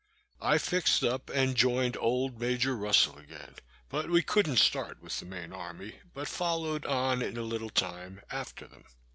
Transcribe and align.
I 0.41 0.57
fixed 0.57 1.03
up, 1.03 1.29
and 1.29 1.55
joined 1.55 1.95
old 1.95 2.39
Major 2.39 2.75
Russel 2.75 3.19
again; 3.19 3.57
but 3.87 4.09
we 4.09 4.23
couldn't 4.23 4.57
start 4.57 4.99
with 4.99 5.19
the 5.19 5.27
main 5.27 5.53
army, 5.53 5.97
but 6.15 6.27
followed 6.27 6.87
on, 6.87 7.21
in 7.21 7.37
a 7.37 7.43
little 7.43 7.69
time, 7.69 8.19
after 8.31 8.65
them. 8.67 8.85